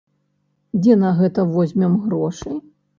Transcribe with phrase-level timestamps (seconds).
[0.79, 2.61] Дзе на гэта возьмем грошы?